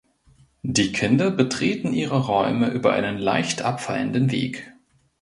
Die 0.63 0.93
Kinder 0.93 1.29
betreten 1.29 1.93
ihre 1.93 2.25
Räume 2.25 2.71
über 2.71 2.93
einen 2.93 3.19
leicht 3.19 3.61
abfallenden 3.61 4.31
Weg. 4.31 4.73